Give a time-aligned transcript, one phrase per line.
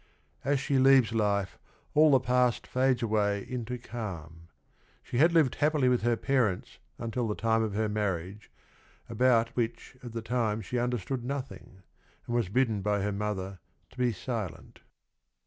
[0.43, 1.59] As she leaves life,
[1.93, 4.47] all the past fades away into calm.
[5.03, 8.49] She had lived happily with her parents until the time of her marriage,
[9.07, 11.83] about which at the time she understood nothing,
[12.25, 13.59] and was bidden by her mother
[13.91, 14.79] to be silent.